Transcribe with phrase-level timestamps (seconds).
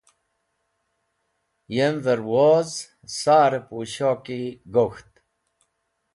[1.75, 2.71] Yem’ver woz
[3.19, 4.41] sar-e pushoki
[4.73, 5.11] gok̃ht.